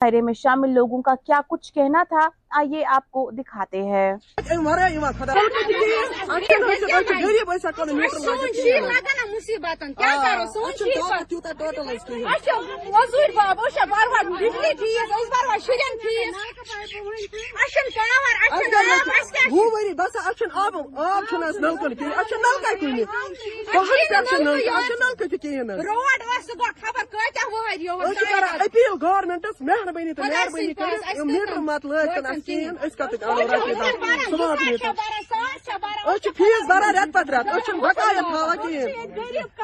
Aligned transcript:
دائرے 0.00 0.20
میں 0.20 0.32
شامل 0.32 0.70
لوگوں 0.70 1.00
کا 1.02 1.14
کیا 1.24 1.40
کچھ 1.48 1.72
کہنا 1.72 2.02
تھا؟ 2.08 2.28
آئیے 2.50 2.84
آپ 2.84 3.10
کو 3.10 3.30
دکھاتے 3.30 3.82
ہیں۔ 3.82 4.12
گورمنٹس 29.02 29.60
مہربانی 29.60 30.12
تو 30.12 30.22
مہربانی 30.22 30.74
کٔرِتھ 30.74 31.04
مت 31.58 31.86
کِہیٖنۍ 32.46 32.78
أسۍ 32.84 32.96
کَتہِ 32.98 33.16
انو 33.24 33.42
رۄپیہِ 33.52 33.74
دہ 33.78 33.86
سمارٹ 34.30 34.58
میٖٹر 34.62 34.92
أسۍ 36.08 36.18
چھِ 36.22 36.28
فیٖس 36.38 36.64
بَران 36.68 36.94
رٮ۪تہٕ 36.96 37.12
پتہٕ 37.14 37.32
رٮ۪تہٕ 37.34 37.54
أسۍ 37.56 37.64
چھِنہٕ 37.66 37.82
بقایا 37.82 38.20
تھاوان 38.30 38.56
کِہیٖنۍ 38.62 38.92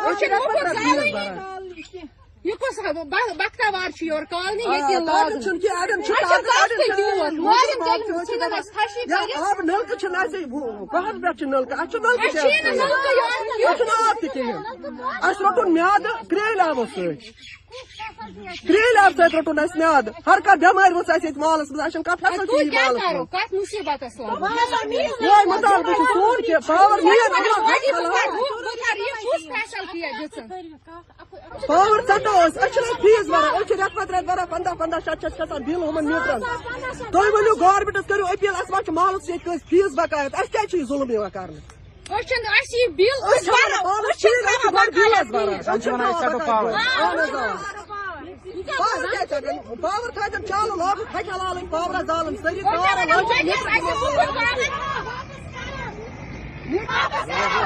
أسۍ 0.07 0.19
چھِ 0.19 0.25
رٮ۪تہٕ 0.33 0.47
پتہٕ 0.49 0.65
رٮ۪تہٕ 0.67 0.83
فیٖس 0.83 1.13
بَران 1.15 1.63
یہِ 2.45 2.55
کُس 2.61 2.77
بختاوار 3.41 3.89
چھُ 3.97 4.03
یور 4.07 4.23
کالنی 4.31 4.65
آ، 4.67 4.69
ییٚتہِ 4.75 5.07
تاکہِ 5.07 5.43
چھُنہٕ 5.45 5.61
کیٚنٛہہ 5.63 5.81
اَڑٮ۪ن 5.83 6.01
چھُ 6.05 6.13
آب 7.89 9.61
نلکہٕ 9.65 9.97
چھِنہٕ 10.01 10.21
اَسہِ 10.25 10.39
پہاڑ 10.91 11.13
پٮ۪ٹھ 11.23 11.39
چھِ 11.39 11.45
نلکہٕ 11.53 11.79
اَسہِ 11.81 11.91
چھُ 11.91 11.97
نلکہٕ 12.05 12.31
چھُنہٕ 13.79 13.99
آب 14.09 14.17
تہِ 14.21 14.29
کِہیٖنۍ 14.35 14.59
اَسہِ 15.23 15.41
روٚٹُن 15.43 15.69
میادٕ 15.75 16.13
کرٛیلۍ 16.31 16.67
آبَس 16.69 16.89
سۭتۍ 16.95 17.17
کرٛیلۍ 18.67 19.01
آبہٕ 19.05 19.17
سۭتۍ 19.17 19.33
روٚٹُن 19.35 19.59
اَسہِ 19.59 19.77
میادٕ 19.79 20.13
ہر 20.27 20.39
کانٛہہ 20.45 20.61
بٮ۪مٲرۍ 20.61 20.95
ؤژھ 20.97 21.11
اَسہِ 21.11 21.25
ییٚتہِ 21.25 21.41
مالَس 21.43 21.69
منٛز 21.71 21.81
اَسہِ 21.81 21.93
چھَنہٕ 21.93 22.07
کانٛہہ 22.07 22.23
فیسلٹی 22.25 22.57
مالَس 22.71 23.03
منٛز 23.03 23.29
یِہوٚے 25.23 25.45
مطالبہٕ 25.53 25.95
چھُ 25.99 26.05
سون 26.15 26.39
کہِ 26.47 26.55
پاور 26.67 26.99
میٖر 27.05 27.31
پاور 31.69 32.01
ژَٹو 32.09 32.33
أسۍ 32.45 32.59
أسۍ 32.59 32.69
چھِنہٕ 32.75 33.01
فیٖس 33.03 33.27
بَران 33.29 33.55
أسۍ 33.57 33.65
چھِ 33.69 33.73
رٮ۪تہٕ 33.75 33.95
پتہٕ 33.97 34.11
رٮ۪تہٕ 34.15 34.27
بَران 34.29 34.47
پنٛداہ 34.51 34.75
پنٛداہ 34.79 35.01
شیٚتھ 35.05 35.21
شیٚتھ 35.21 35.37
کھسان 35.37 35.63
بِل 35.67 35.83
ہُمن 35.83 36.05
میٖٹرن 36.05 36.41
تُہۍ 37.13 37.29
ؤنِو 37.35 37.55
گورمِنٹَس 37.61 38.07
کٔرِو 38.09 38.27
أپیٖل 38.33 38.57
اَسہِ 38.61 38.71
ما 38.73 38.83
چھُ 38.87 38.93
مالَس 38.99 39.29
ییٚتہِ 39.29 39.45
کٲنٛسہِ 39.45 39.69
فیٖس 39.71 39.93
بقایت 39.99 40.35
اَسہِ 40.35 40.53
کیٛازِ 40.53 40.69
چھُ 40.71 40.77
یہِ 40.79 40.89
ظُلم 40.89 41.11
یِوان 41.11 41.31
کرنہٕ 41.37 41.63
اَسہِ 42.59 42.75
یہِ 42.81 42.89
بِل 42.99 43.17
أسۍ 43.29 43.45
چھِ 43.45 43.51
وَنان 43.55 43.83
پانَس 43.85 44.17
ٹھیٖک 44.21 44.45
أسۍ 44.49 44.59
چھِ 44.63 44.67
گۄڈٕ 44.77 44.93
بِلَس 44.97 45.29
بَران 45.35 45.61
أسۍ 45.61 45.79
چھِ 45.83 45.89
تھاوان 46.45 46.73
بقایت 46.73 46.75
اہن 47.01 47.19
حظ 47.19 47.35
آ 47.35 47.75
پاور 48.79 49.03
کیٛازِ 49.11 49.31
ژَٹن 49.31 49.57
پاور 49.83 50.11
تھٲیتن 50.15 50.47
چالو 50.47 50.75
لاگُن 50.77 51.05
کھَکہِ 51.13 51.37
لالٕنۍ 51.39 51.67
پاورس 51.71 52.07
زالٕنۍ 52.07 52.37
سٲری 52.43 52.63
تار 52.63 53.07
لٲگِتھ 53.07 53.65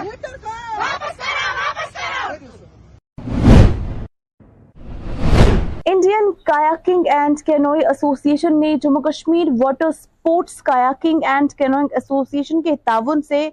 میٖٹر 0.05 0.37
کاکنگ 6.49 7.07
اینڈ 7.07 7.43
کینوئی 7.47 7.81
ایسوسی 7.87 8.31
ایشن 8.31 8.61
نے 8.61 8.75
Jammu 8.83 9.01
Kashmir 9.03 9.49
water 9.65 9.91
sports 9.91 10.63
kayaking 10.63 11.21
and 11.23 11.53
canoeing 11.53 11.89
association 11.91 12.43
کے 12.43 12.75
تعاون 12.85 13.23
سے 13.23 13.49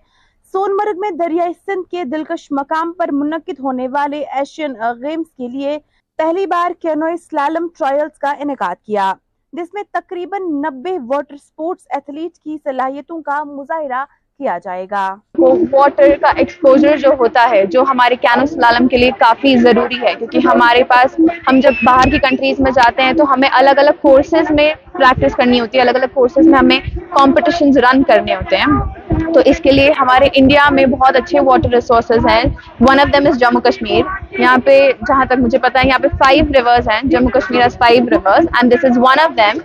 سون 0.53 0.75
مرگ 0.77 0.99
میں 0.99 1.09
دریائے 1.11 1.52
سندھ 1.65 1.89
کے 1.91 2.03
دلکش 2.03 2.47
مقام 2.52 2.93
پر 2.93 3.09
منعقد 3.11 3.59
ہونے 3.59 3.87
والے 3.87 4.23
ایشین 4.31 4.73
گیمز 5.02 5.25
کے 5.37 5.47
لیے 5.47 5.77
پہلی 6.19 6.45
بار 6.45 6.71
کینوئی 6.81 7.17
سلالم 7.17 7.67
ٹرائلز 7.77 8.17
کا 8.19 8.31
انعقاد 8.39 8.75
کیا، 8.85 9.13
جس 9.53 9.73
میں 9.73 9.83
تقریباً 9.91 10.41
نبے 10.41 10.97
واٹر 11.07 11.37
سپورٹس 11.37 11.87
ایتھلیٹ 11.89 12.37
کی 12.37 12.57
صلاحیتوں 12.63 13.21
کا 13.21 13.43
مظاہرہ 13.43 14.05
کیا 14.39 14.57
جائے 14.63 14.85
گا۔ 14.91 15.15
واٹر 15.39 16.16
کا 16.22 16.31
ایکسپوجر 16.36 16.97
جو 16.97 17.09
ہوتا 17.20 17.48
ہے، 17.52 17.65
جو 17.71 17.83
ہمارے 17.89 18.15
کینو 18.21 18.45
سلالم 18.45 18.87
کے 18.87 18.98
لیے 18.98 19.11
کافی 19.20 19.55
ضروری 19.58 20.02
ہے، 20.02 20.14
کیونکہ 20.20 20.48
ہمارے 20.48 20.83
پاس 20.87 21.20
ہم 21.48 21.59
جب 21.64 21.83
باہر 21.86 22.09
کی 22.11 22.20
کنٹریز 22.20 22.59
میں 22.59 22.71
جاتے 22.71 23.04
ہیں 23.04 23.14
تو 23.14 23.32
ہمیں 23.33 23.49
الگ 23.52 23.80
الگ 23.80 24.02
کورسز 24.02 24.52
میں 24.55 24.73
پریکٹس 24.93 25.36
کرنی 25.36 25.59
ہوتی 25.59 25.77
ہے 25.77 25.83
الگ 25.83 25.95
الگ 25.95 26.14
کورسز 26.14 26.48
میں 26.48 26.59
ہمیں 26.59 26.80
کمپٹیشنز 27.11 27.77
رن 27.86 28.04
کرنے 28.04 28.36
ہوتے 28.36 28.58
ہیں۔ 28.58 29.33
تو 29.33 29.42
اس 29.45 29.59
کے 29.64 29.71
لیے 29.71 29.92
ہمارے 29.99 30.27
انڈیا 30.33 30.67
میں 30.71 30.86
بہت 30.86 31.15
اچھے 31.15 31.39
واٹر 31.39 31.73
ریسورسز 31.73 32.26
ہیں۔ 32.30 32.43
One 32.88 32.99
of 32.99 33.14
them 33.14 33.27
is 33.27 33.38
Jammu 33.39 33.61
Kashmir 33.61 34.04
یہاں 34.39 34.58
پہ 34.65 34.77
جہاں 35.08 35.26
تک 35.26 35.39
مجھے 35.39 35.58
پتا 35.58 35.80
ہے، 35.80 35.88
یہاں 35.88 35.99
پہ 35.99 36.08
فائیو 36.17 36.45
ریورز 36.54 36.88
ہیں، 36.89 37.02
Jammu 37.11 37.30
Kashmir 37.33 37.61
is 37.61 37.77
five 37.77 38.04
rivers 38.11 38.48
and 38.54 38.73
this 38.73 38.86
is 38.86 38.98
one 38.98 39.20
of 39.23 39.38
them 39.38 39.59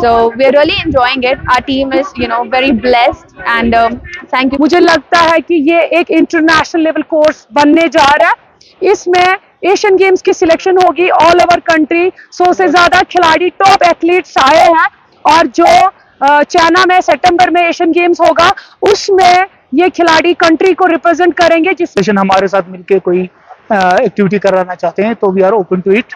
so 0.00 0.14
we 0.36 0.44
are 0.44 0.52
really 0.56 0.76
enjoying 0.84 1.24
it 1.30 1.48
our 1.54 1.60
team 1.66 1.92
is 1.98 2.12
you 2.18 2.28
know 2.28 2.42
very 2.52 2.72
blessed 2.82 3.40
and 3.54 3.74
thank 4.30 4.52
you 4.52 4.62
مجھے 4.62 4.80
لگ 4.80 5.11
لگتا 5.12 5.34
ہے 5.34 5.40
کہ 5.48 5.54
یہ 5.70 5.96
ایک 5.96 6.10
انٹرنیشنل 6.18 6.82
لیول 6.82 7.02
کورس 7.08 7.46
بننے 7.54 7.86
جا 7.92 8.10
رہا 8.20 8.28
ہے۔ 8.28 8.90
اس 8.90 9.06
میں 9.08 9.26
ایشین 9.68 9.98
گیمز 9.98 10.22
کی 10.22 10.32
سلیکشن 10.32 10.76
ہوگی 10.76 11.10
آل 11.20 11.40
اوور 11.40 11.58
کنٹری 11.66 12.08
سو 12.32 12.52
سے 12.52 12.66
زیادہ 12.68 13.00
کھلاڑی 13.08 13.48
ٹاپ 13.56 13.82
ایتھلیٹس 13.86 14.36
آئے 14.42 14.62
ہیں۔ 14.62 14.86
اور 15.24 15.44
جو 15.54 15.66
چائنا 16.48 16.84
میں 16.88 17.00
سپٹمبر 17.06 17.50
میں 17.52 17.62
ایشین 17.66 17.92
گیمز 17.94 18.20
ہوگا، 18.20 18.48
اس 18.90 19.08
میں 19.10 19.34
یہ 19.80 19.88
کھلاڑی 19.94 20.32
کنٹری 20.38 20.74
کو 20.74 20.88
ریپرزینٹ 20.88 21.34
کریں 21.36 21.58
گے، 21.64 21.70
جس 21.78 22.08
ہمارے 22.08 22.46
ساتھ 22.46 22.68
مل 22.70 22.82
کے 22.88 22.98
کوئی 23.06 23.26
ایکٹیویٹی 23.70 24.38
کرانا 24.38 24.74
چاہتے 24.74 25.04
ہیں، 25.06 25.14
تو 25.20 25.30
we 25.34 25.44
are 25.44 25.52
open 25.52 25.80
to 25.80 25.90
it 25.90 26.14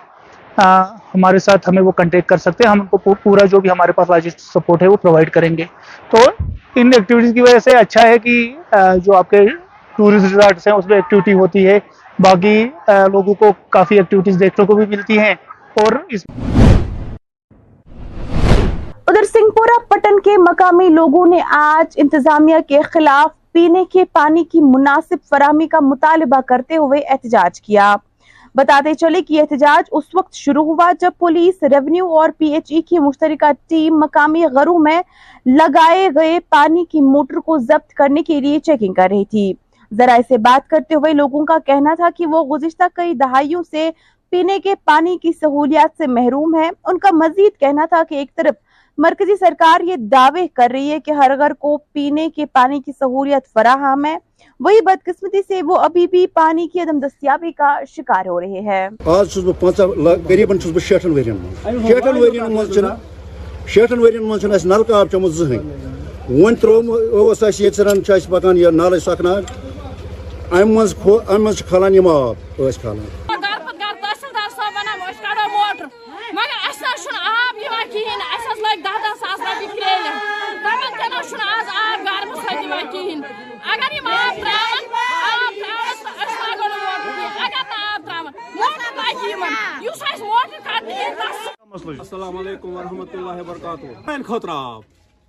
ہاں، 0.58 0.84
ہمارے 1.14 1.38
ساتھ 1.38 1.68
ہمیں 1.68 1.82
وہ 1.82 1.90
کنٹیکٹ 1.92 2.28
کر 2.28 2.36
سکتے 2.36 2.64
ہیں۔ 2.64 2.70
ہم 2.70 2.84
کو 2.86 3.14
پورا 3.22 3.44
جو 3.46 3.60
بھی 3.60 3.70
ہمارے 3.70 3.92
پاس 3.92 4.10
لاجسٹ 4.10 4.40
سپورٹ 4.42 4.82
ہے، 4.82 4.88
وہ 4.88 4.96
پرووائڈ 5.02 5.30
کریں 5.30 5.56
گے۔ 5.58 5.64
تو 6.10 6.18
ان 6.76 6.90
ایکٹیویٹیز 6.94 7.32
کی 7.34 7.40
وجہ 7.40 7.58
سے 7.58 7.76
اچھا 7.78 8.06
ہے 8.08 8.18
کہ 8.18 8.34
جو 9.04 9.16
آپ 9.16 9.30
کے 9.30 9.46
ٹورسٹ 9.94 10.24
ریزارٹس 10.24 10.66
ہیں، 10.66 10.74
اس 10.74 10.86
میں 10.86 10.96
ایکٹیویٹی 10.96 11.32
ہوتی 11.34 11.66
ہے۔ 11.66 11.78
باقی 12.18 12.56
لوگوں 13.12 13.34
کو 13.34 13.46
کافی 13.70 13.96
ایکٹیویٹیز 13.96 14.38
دیکھنے 14.40 14.64
کو 14.66 14.74
بھی 14.76 14.86
ملتی 14.86 15.18
ہیں۔ 15.18 15.34
اور 15.76 15.92
اس 16.08 16.24
ادھر 19.08 19.24
سنگھ 19.24 19.50
پورا 19.56 19.78
پٹن 19.88 20.18
کے 20.20 20.36
مقامی 20.38 20.88
لوگوں 20.88 21.26
نے 21.26 21.40
آج 21.52 21.94
انتظامیہ 21.96 22.56
کے 22.68 22.80
خلاف 22.84 23.30
پینے 23.52 23.84
کے 23.92 24.04
پانی 24.12 24.44
کی 24.44 24.60
مناسب 24.62 25.16
فراہمی 25.30 25.66
کا 25.66 25.80
مطالبہ 25.82 26.40
کرتے 26.46 26.76
ہوئے 26.76 27.00
احتجاج 27.00 27.60
کیا۔ 27.60 27.94
بتاتے 28.56 28.94
چلے 28.94 29.20
کہ 29.22 29.40
احتجاج 29.40 29.88
اس 29.92 30.04
وقت 30.14 30.34
شروع 30.34 30.64
ہوا 30.64 30.90
جب 31.00 31.10
پولیس 31.18 31.62
ریونیو 31.62 32.06
اور 32.16 32.30
پی 32.38 32.46
ایچ 32.46 32.72
ای 32.72 32.80
کی 32.82 32.98
مشترکہ 32.98 33.50
ٹیم 33.68 33.98
مقامی 33.98 34.44
غروں 34.44 34.78
میں 34.78 35.00
لگائے 35.46 36.08
گئے 36.14 36.38
پانی 36.40 36.84
کی 36.84 37.00
موٹر 37.00 37.38
کو 37.38 37.58
ضبط 37.58 37.92
کرنے 37.92 38.22
کے 38.22 38.40
لیے 38.40 38.58
چیکنگ 38.58 38.92
کر 38.92 39.08
رہی 39.10 39.24
تھی۔ 39.24 39.52
ذرائع 39.92 40.20
سے 40.28 40.38
بات 40.38 40.68
کرتے 40.68 40.94
ہوئے 40.94 41.12
لوگوں 41.12 41.44
کا 41.44 41.58
کہنا 41.66 41.94
تھا 41.94 42.08
کہ 42.16 42.26
وہ 42.26 42.44
گزشتہ 42.56 42.82
کئی 42.94 43.14
دہائیوں 43.14 43.62
سے 43.70 43.90
پینے 44.32 44.58
کے 44.58 44.74
پانی 44.84 45.16
کی 45.22 45.32
سہولیات 45.32 45.90
سے 45.98 46.06
محروم 46.06 46.54
ہیں۔ 46.54 46.70
ان 46.84 46.98
کا 46.98 47.08
مزید 47.12 47.60
کہنا 47.60 47.84
تھا 47.84 48.02
کہ 48.08 48.14
ایک 48.14 48.34
طرف 48.36 48.54
مرکزی 48.98 49.34
سرکار 49.40 49.80
یہ 49.84 49.96
دعوے 50.12 50.46
کر 50.54 50.70
رہی 50.72 50.90
ہے 50.90 50.98
کہ 51.04 51.10
ہر 51.10 51.32
گھر 51.38 51.52
کو 51.58 51.76
پینے 51.92 52.28
کے 52.36 52.44
پانی 52.52 52.80
کی 52.80 52.92
سہولیت 52.98 53.46
فراہم 53.54 54.04
ہے۔ 54.04 54.16
وہی 54.60 54.80
بدقسمتی 54.84 55.40
سے 55.48 55.60
وہ 55.66 55.76
ابھی 55.86 56.06
بھی 56.10 56.26
پانی 56.34 56.66
کی 56.68 56.80
عدم 56.82 56.98
دستیابی 56.98 57.52
کا 57.52 57.74
شکار 57.96 58.26
ہو 58.26 58.40
رہے 58.40 58.60
ہیں۔ 58.68 58.88
آج 59.04 59.32
چھس 59.32 59.44
بہ 59.44 59.52
پانچ 59.60 59.76
قریباً 60.28 60.58
چھس 60.58 60.72
بہ 60.74 60.80
شیٹن 60.86 61.12
ورین 61.18 61.36
من 61.42 61.86
شیٹھن 61.88 62.16
ورین 62.22 62.52
من 62.54 62.72
چھنا 62.72 62.94
شیٹھن 63.74 63.98
ورین 63.98 64.28
من 64.28 64.40
چھنا 64.40 64.54
اس 64.54 64.64
نل 64.66 64.82
کا 64.88 65.00
آب 65.00 65.10
چمت 65.12 65.32
زہن 65.32 65.68
ون 66.42 66.54
تروم 66.60 66.90
اوس 66.90 67.42
اس 67.42 67.60
یترن 67.60 68.04
چھ 68.04 68.10
اس 68.10 68.26
پکان 68.30 68.56
یہ 68.58 68.68
نالے 68.80 68.98
سکنا 69.00 69.34
ام 70.60 70.74
من 70.74 70.86
ام 71.28 71.44
من 71.44 71.52
کھلان 71.68 71.94
یم 71.94 72.08
آب 72.08 72.62
اس 72.62 72.78
کھلان 72.82 73.04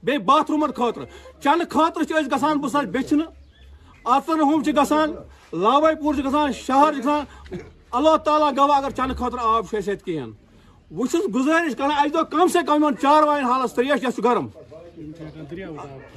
اللہ 0.04 0.18
باتھ 0.26 0.52
روم 0.52 0.66
خٲطرٕ 0.76 1.06
چٮ۪نہٕ 1.42 1.70
خٲطرٕ 1.70 2.04
چھِ 2.04 2.14
أسۍ 2.16 2.32
گژھان 2.32 2.60
ہوم 4.42 4.64
گا 4.64 5.12
لاوے 5.54 5.94
پوٗر 6.02 6.52
شہر 6.52 6.94
گا 7.06 7.24
اللہ 7.92 8.16
تعالیٰ 8.26 8.52
گوا 8.58 8.78
اگر 8.78 8.92
چین 8.98 9.14
خطر 9.14 9.38
آب 9.42 9.66
کہین 10.06 10.32
اَسہِ 10.92 11.28
گزارش 11.36 11.76
کر 11.76 11.84
وۄنۍ 11.84 12.24
چھُس 12.24 12.48
سے 12.54 12.60
کم 12.68 12.84
یِمَن 12.84 12.98
چاروایَن 13.02 13.46
حالَس 13.46 13.74
ترٛیش 13.74 14.02
گرم 14.24 14.48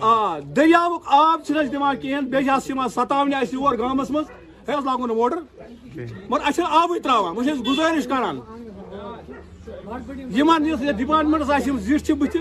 آ 0.00 0.38
دریا 0.56 0.81
آب 1.06 1.44
چھِنہٕ 1.46 1.62
اَسہِ 1.62 1.72
بیس 1.72 1.94
کِہیٖنۍ 1.94 2.28
بیٚیہِ 2.31 2.46
گامس 3.78 4.10
مز 4.10 4.25
یور 4.28 4.50
ہے 4.68 4.74
حظ 4.74 4.84
لاگو 4.84 5.06
نا 5.06 5.14
موٹر 5.14 5.38
مگر 6.28 6.40
اچھا 6.48 6.64
آبے 6.80 6.98
تراوان 7.00 7.36
وہ 7.36 7.42
گزارش 7.68 8.06
کران۔ 8.08 8.36
یمن 10.36 10.66
یس 10.66 10.80
ڈپارٹمنٹس 10.98 11.50
آس 11.50 11.68
زٹھ 11.86 12.10
بت 12.20 12.36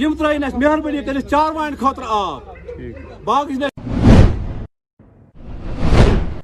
یم 0.00 0.14
ترائن 0.18 0.44
اس 0.44 0.54
مہربانی 0.54 1.04
کر 1.04 1.20
چاروائن 1.20 1.74
خاطر 1.80 2.02
آب۔ 2.08 2.40
باقی 3.24 3.54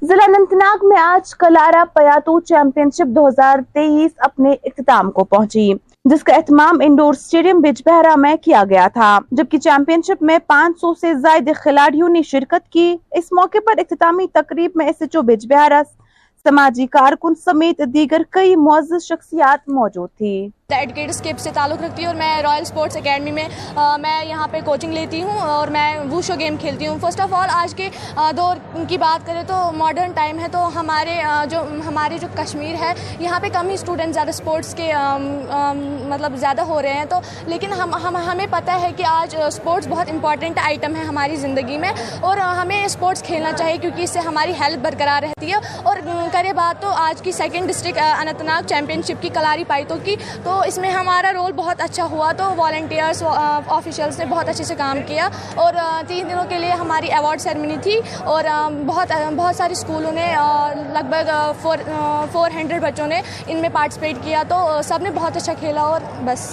ضلع 0.09 0.25
انت 0.29 0.53
ناگ 0.53 0.87
میں 0.89 1.01
آج 1.01 1.35
کلارا 1.39 1.83
پیاتو 1.95 2.39
چیمپئن 2.49 2.91
شپ 2.97 3.15
دو 3.17 3.27
ہزار 3.29 3.59
تیئیس 3.75 4.13
اپنے 4.27 4.53
اختتام 4.53 5.11
کو 5.11 5.25
پہنچی۔ 5.25 5.73
جس 6.11 6.23
کا 6.25 6.35
اہتمام 6.35 6.77
انڈور 6.83 7.15
اسٹیڈیم 7.15 7.61
بج 7.61 7.81
بہرا 7.87 8.15
میں 8.17 8.35
کیا 8.43 8.63
گیا 8.71 8.87
تھا، 8.95 9.19
جبکہ 9.31 9.59
چیمپئن 9.59 10.01
شپ 10.07 10.23
میں 10.23 10.39
پانچ 10.47 10.81
سو 10.81 10.93
سے 10.95 11.15
زائد 11.15 11.49
کھلاڑیوں 11.63 12.09
نے 12.09 12.23
شرکت 12.23 12.69
کی۔ 12.73 12.97
اس 13.11 13.33
موقع 13.33 13.59
پر 13.67 13.79
اختتامی 13.79 14.27
تقریب 14.33 14.71
میں 14.75 14.87
ایس 14.87 15.01
ایچ 15.01 15.17
او 15.17 15.23
بج 15.23 15.47
بہرا 15.51 15.83
سماجی 16.47 16.87
کارکن 16.87 17.35
سمیت 17.35 17.81
دیگر 17.95 18.23
کئی 18.31 18.55
معزز 18.57 19.05
شخصیات 19.05 19.69
موجود 19.69 20.09
تھی 20.19 20.49
ایڈوکیٹ 20.71 21.09
اسکیپ 21.11 21.39
سے 21.39 21.51
تعلق 21.55 21.83
رکھتی 21.83 22.03
ہوں 22.03 22.07
اور 22.07 22.15
میں 22.15 22.43
رائل 22.43 22.63
اسپورٹس 22.63 22.97
اکیڈمی 22.97 23.31
میں 23.31 23.43
میں 24.01 24.25
یہاں 24.25 24.47
پہ 24.51 24.61
کوچنگ 24.65 24.93
لیتی 24.93 25.23
ہوں 25.23 25.39
اور 25.41 25.69
میں 25.69 25.99
ووشو 26.01 26.35
گیم 26.39 26.57
کھیلتی 26.61 26.87
ہوں 26.87 26.99
فرسٹ 27.01 27.21
آف 27.21 27.35
آل 27.35 27.49
آج 27.53 27.75
کے 27.75 27.89
دور 28.37 28.57
کی 28.89 28.99
بات 28.99 29.27
کریں 29.27 29.43
تو 29.43 29.61
ماڈرن 29.75 30.13
ٹائم 30.13 30.39
ہے 30.39 30.49
تو 30.53 30.67
ہمارے 30.75 31.15
جو 31.51 31.63
ہمارے 31.87 32.19
جو 32.19 32.29
کشمیر 32.35 32.75
ہے 32.81 32.93
یہاں 33.19 33.39
پہ 33.41 33.49
کم 33.53 33.69
ہی 33.69 33.75
اسٹوڈنٹ 33.75 34.15
زیادہ 34.15 34.29
اسپورٹس 34.29 34.75
کے 34.75 34.91
مطلب 36.05 36.37
زیادہ 36.37 36.63
ہو 36.63 36.81
رہے 36.83 36.93
ہیں 36.93 37.05
تو 37.05 37.21
لیکن 37.47 37.73
ہم 37.73 37.95
ہمیں 38.25 38.47
پتہ 38.51 38.79
ہے 38.81 38.91
کہ 38.97 39.05
آج 39.09 39.37
اسپورٹس 39.43 39.89
بہت 39.89 40.11
امپورٹنٹ 40.11 40.59
آئٹم 40.65 40.97
ہے 40.97 41.05
ہماری 41.05 41.37
زندگی 41.37 41.79
میں 41.79 41.93
اور 42.23 42.39
ہمیں 42.39 42.83
اسپورٹس 42.85 43.23
کھیلنا 43.23 43.53
چاہیے 43.53 43.79
کیونکہ 43.79 44.03
اس 44.03 44.11
سے 44.11 44.27
ہماری 44.27 44.53
ہیلتھ 44.61 44.81
برقرار 44.81 45.23
رہتی 45.23 45.53
ہے 45.53 45.59
اور 45.83 45.97
کرے 46.33 46.53
بات 46.55 46.83
تو 46.83 46.93
آج 46.99 47.23
کی 47.23 47.33
second 47.33 47.69
district 47.69 48.01
Anant 48.01 48.43
Nag 48.45 48.69
champion 48.69 49.03
شپ 49.03 49.23
کی 49.23 49.29
کلاری 49.35 49.65
پائتوں 49.69 49.97
کی 50.05 50.17
تو 50.43 50.56
اس 50.61 50.79
میں 50.79 50.91
ہمارا 50.91 51.33
رول 51.33 51.53
بہت 51.53 51.81
اچھا 51.81 52.05
ہوا 52.05 52.33
تو 52.33 52.45
والنٹیئرس 52.57 53.23
آفیشلس 53.23 54.15
uh, 54.15 54.19
نے 54.19 54.25
بہت 54.25 54.49
اچھے 54.49 54.65
سے 54.65 54.75
کام 54.75 54.99
کیا 55.07 55.29
اور 55.55 55.75
uh, 55.75 56.01
تین 56.07 56.29
دنوں 56.31 56.45
کے 56.49 56.59
لیے 56.59 56.73
ہماری 56.73 57.13
ایوارڈ 57.13 57.41
سیرمنی 57.41 57.77
تھی 57.83 58.01
اور 58.25 58.45
um, 58.45 58.83
بہت 58.87 59.13
uh, 59.13 59.33
بہت 59.37 59.57
سارے 59.57 59.73
اسکولوں 59.73 60.13
نے 60.13 60.33
لگ 60.93 61.11
بھگ 61.11 61.31
فور 61.63 61.79
فور 62.33 62.51
ہنڈریڈ 62.51 62.83
بچوں 62.83 63.07
نے 63.07 63.21
ان 63.47 63.57
میں 63.57 63.69
پارٹیسپیٹ 63.73 64.17
کیا 64.25 64.43
تو 64.49 64.81
سب 64.85 65.03
نے 65.03 65.11
بہت 65.15 65.37
اچھا 65.37 65.53
کھیلا 65.61 65.83
اور 65.83 66.01
بس 66.25 66.51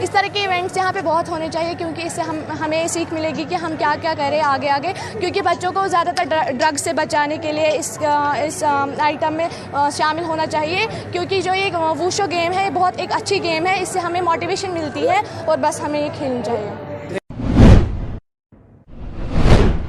اس 0.00 0.10
طرح 0.10 0.26
کے 0.32 0.40
ایونٹس 0.40 0.76
یہاں 0.76 0.92
پہ 0.92 1.00
بہت 1.04 1.28
ہونے 1.28 1.48
چاہیے 1.52 1.74
کیونکہ 1.78 2.02
اس 2.02 2.12
سے 2.12 2.22
ہم، 2.22 2.38
ہمیں 2.60 2.86
سیکھ 2.86 3.14
ملے 3.14 3.30
گی 3.36 3.44
کہ 3.48 3.54
ہم 3.54 3.74
کیا 3.78 3.94
کیا 4.00 4.12
کریں 4.18 4.40
آگے 4.40 4.68
آگے 4.70 4.92
کیونکہ 5.20 5.42
بچوں 5.42 5.72
کو 5.72 5.86
زیادہ 5.86 6.10
تر 6.16 6.24
ڈرگ 6.50 6.76
سے 6.76 6.92
بچانے 6.92 7.36
کے 7.36 7.52
لیے 7.52 7.68
اس 7.68 7.98
اس 8.38 8.62
um, 8.64 8.90
آئٹم 8.98 9.34
میں 9.34 9.48
شامل 9.96 10.24
ہونا 10.24 10.46
چاہیے 10.46 10.86
کیونکہ 11.12 11.40
جو 11.40 11.54
یہ 11.54 11.76
ووشو 11.98 12.26
گیم 12.30 12.52
ہے 12.52 12.68
بہت 12.74 12.94
ایک 12.96 13.12
اچھی 13.12 13.33
گیم 13.42 13.66
ہے 13.66 13.80
اس 13.82 13.88
سے 13.88 13.98
ہمیں 13.98 14.20
موٹیویشن 14.20 14.70
ملتی 14.70 15.08
ہے 15.08 15.20
اور 15.44 15.58
بس 15.60 15.80
ہمیں 15.84 16.00
یہ 16.00 16.08
کھیلنی 16.18 16.40
چاہیے۔ 16.44 16.70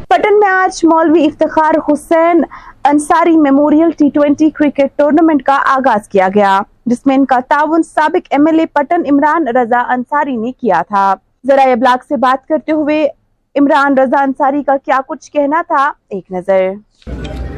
پٹن 0.09 0.39
میں 0.39 0.49
آج 0.49 0.79
Maulvi 0.85 1.25
Iftikhar 1.25 1.73
Hussain 1.87 2.43
Ansari 2.83 3.35
memorial 3.37 3.91
T 3.97 4.09
twenty 4.13 4.49
cricket 4.49 4.97
tournament 4.97 5.43
کا 5.43 5.57
آغاز 5.67 6.07
کیا 6.09 6.27
گیا 6.35 6.59
جس 6.85 7.05
میں 7.05 7.15
ان 7.15 7.25
کا 7.25 7.39
تعاون 7.49 7.83
سابق 7.83 8.27
M 8.29 8.47
L 8.47 8.59
A 8.59 8.65
Patan 8.73 9.03
Imran 9.11 9.47
Raza 9.57 9.79
Ansari 9.93 10.35
نے 10.37 10.51
کیا 10.51 10.81
تھا۔ 10.87 11.13
ذرائع 11.47 11.71
ابلاغ 11.71 12.03
سے 12.09 12.17
بات 12.17 12.47
کرتے 12.47 12.71
ہوئے 12.71 13.07
عمران 13.55 13.97
رضا 13.97 14.21
انصاری 14.23 14.63
کا 14.63 14.75
کیا 14.85 14.99
کچھ 15.07 15.31
کہنا 15.31 15.61
تھا؟ 15.67 15.91
ایک 16.09 16.31
نظر۔ 16.31 16.71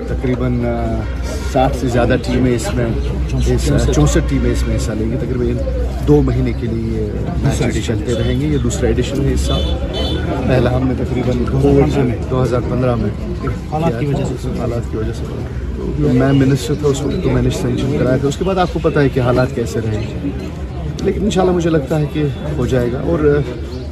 تقریباً 0.07 0.63
ساٹھ 1.57 1.77
سے 1.77 1.88
زیادہ 1.88 2.15
ٹیمیں 2.25 2.56
اس 2.56 2.74
میں 2.74 2.86
چونسٹھ 3.94 4.30
ٹیمیں 4.30 4.51
اس 4.51 4.68
میں 4.68 4.75
حصہ 4.75 4.92
لیں 4.92 5.12
گی 5.12 5.15
تقریباً 5.18 5.57
دو 6.07 6.21
مہینے 6.21 6.54
کے 6.54 6.68
لیے 6.68 7.13
یہ 7.59 7.81
چلتے 7.86 8.13
رہیں 8.13 8.42
گے 8.42 8.48
یہ 8.48 8.57
دوسرا 8.57 8.88
ایڈیشن 8.88 9.25
ہے 9.25 9.36
سال 9.36 9.62
پہلا 10.48 10.77
ہم 10.77 10.88
نے 10.88 10.94
تقریباً 11.04 11.44
دو 12.31 12.44
ہزار 12.44 12.62
پندرہ 12.69 12.95
میں۔ 12.95 13.09
حالات 13.71 14.00
کی 14.00 14.06
وجہ 14.06 14.24
سے۔ 14.42 14.59
حالات 14.59 14.92
کی 14.92 14.98
وجہ 14.98 15.13
سے۔ 15.13 15.24
میں 16.00 16.31
منسٹر 16.33 16.74
تھا 16.75 16.88
اس 16.88 17.01
وقت 17.01 17.24
تو 17.24 17.30
میں 17.30 17.42
نے 17.42 17.50
سینکشن 17.50 17.95
کرایا 18.00 18.18
تھا۔ 18.18 18.27
اس 18.27 18.38
کے 18.38 18.44
بعد 18.44 18.57
آپ 18.57 18.74
کو 18.74 18.80
پتہ 18.81 19.00
ہے 19.00 19.09
کہ 19.09 19.19
حالات 19.19 19.56
کیسے 19.56 19.80
رہیں۔ 19.80 20.07
گے 20.24 20.30
لیکن 21.04 21.24
انشاءاللہ 21.24 21.56
مجھے 21.56 21.69
لگتا 21.69 22.00
ہے 22.00 22.06
کہ 22.13 22.24
ہو 22.57 22.65
جائے 22.65 22.92
گا۔ 22.92 23.00
اور 23.00 23.42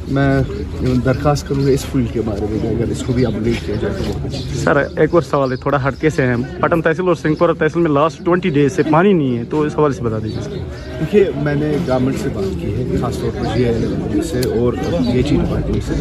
میں 0.08 0.40
درخواست 0.80 1.48
کروں 1.48 1.66
گا 1.66 1.70
اس 1.70 1.84
فیلڈ 1.84 2.12
کے 2.12 2.20
بارے 2.20 2.46
میں 2.50 2.70
اگر 2.70 2.90
اس 2.90 3.02
کو 3.02 3.12
بھی 3.12 3.26
اپڈیٹ 3.26 3.66
کیا 3.66 3.74
جائے 3.80 3.94
تو 3.96 4.28
سر 4.54 4.76
ایک 4.76 5.14
اور 5.14 5.22
سوال 5.22 5.52
ہے 5.52 5.56
تھوڑا 5.56 5.88
ہٹ 5.88 6.00
کے 6.00 6.10
سے 6.10 6.26
ہیں۔ 6.26 6.36
پٹن 6.60 6.82
تحصیل 6.82 7.06
اور 7.06 7.14
سنگھ 7.14 7.34
تحصیل 7.58 7.82
میں 7.82 7.90
لاسٹ 7.90 8.24
ٹوئنٹی 8.24 8.48
ڈیز 8.48 8.72
سے 8.72 8.82
پانی 8.82 9.12
نہیں 9.12 9.38
ہے 9.38 9.44
تو 9.44 9.60
اس 9.60 9.78
حوالے 9.78 9.94
سے 9.94 10.02
بتا 10.02 10.18
دیجیے۔ 10.24 10.58
دیکھیے 11.00 11.30
میں 11.36 11.54
نے 11.54 11.76
گورنمنٹ 11.88 12.16
سے 12.22 12.28
بات 12.34 12.60
کی 12.60 12.74
ہے 12.74 12.96
خاص 13.00 13.18
طور 13.18 13.30
پر 13.38 13.56
جی 13.56 13.64
آئی 13.68 14.22
سے 14.22 14.40
اور 14.58 14.72
ایچ 15.14 15.32
ای 15.32 15.36
ڈپارٹمنٹ 15.36 15.82
سے 15.86 15.94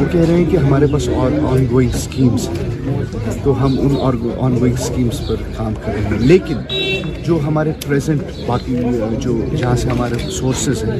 وہ 0.00 0.04
کہہ 0.12 0.20
رہے 0.20 0.34
ہیں 0.34 0.50
کہ 0.50 0.56
ہمارے 0.56 0.86
پاس 0.86 1.08
اور 1.08 1.30
آن 1.52 1.66
گوئنگ 1.70 1.90
اسکیمس 1.94 2.48
ہیں۔ 2.48 2.94
تو 3.44 3.64
ہم 3.64 3.78
ان 3.80 3.96
آن 4.40 4.58
گوئنگ 4.60 4.74
اسکیمس 4.80 5.28
پر 5.28 5.36
کام 5.56 5.74
کر 5.84 5.92
رہے 5.92 6.00
ہیں۔ 6.00 6.18
لیکن 6.18 6.56
جو 7.26 7.38
ہمارے 7.46 7.72
پریزنٹ 7.86 8.22
باقی 8.46 8.76
جو 9.20 9.32
جہاں 9.56 9.74
سے 9.76 9.88
ہمارے 9.88 10.18
سورسز 10.30 10.84
ہیں 10.84 10.98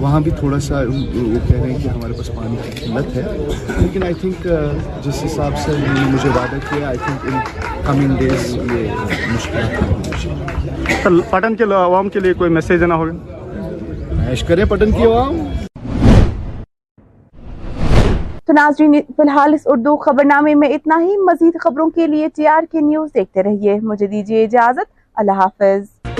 وہاں 0.00 0.20
بھی 0.20 0.30
تھوڑا 0.30 0.58
سا 0.60 0.78
وہ 0.78 1.02
کہہ 1.48 1.60
رہے 1.60 1.72
ہیں 1.72 1.78
کہ 1.82 1.88
ہمارے 1.88 2.12
پاس 2.12 2.30
پانی 2.34 2.56
کی 2.64 2.86
قلت 2.86 3.16
ہے۔ 3.16 3.22
لیکن 3.80 4.02
آئی 4.02 4.14
تھنک 4.14 4.46
جس 5.04 5.24
حساب 5.24 5.58
سے 5.58 5.72
انہوں 5.72 5.94
نے 5.94 6.10
مجھے 6.12 6.28
وعدہ 6.28 6.58
کیا 6.68 6.88
I 6.88 6.98
think 7.04 7.26
in 7.26 7.40
coming 7.86 8.16
days 8.16 8.54
یہ 8.54 8.94
مشکلات 9.32 11.02
سر 11.02 11.20
پٹن 11.30 11.54
کے 11.56 11.64
عوام 11.64 12.08
کے 12.08 12.20
لیے 12.20 12.32
کوئی 12.32 12.50
میسیج 12.50 12.80
دینا 12.80 12.94
ہوگا؟ 12.94 14.30
عیش 14.30 14.44
کریں 14.44 14.64
پٹن 14.64 14.90
کی 14.90 15.04
عوام؟ 15.04 15.36
تو 18.46 18.52
ناظرین 18.52 18.92
فی 18.92 19.22
الحال 19.22 19.54
اس 19.54 19.60
اردو 19.66 19.96
خبرنامے 19.96 20.54
میں 20.54 20.68
اتنا 20.68 21.00
ہی۔ 21.00 21.16
مزید 21.16 21.56
خبروں 21.60 21.88
کے 21.90 22.06
لیے 22.06 22.28
ٹی 22.36 22.46
آر 22.46 22.62
کے 22.72 22.80
نیوز 22.80 23.10
دیکھتے 23.14 23.42
رہیے۔ 23.42 23.78
مجھے 23.82 24.06
دیجیے 24.06 24.44
اجازت۔ 24.44 24.92
اللہ 25.14 25.32
حافظ۔ 25.32 26.13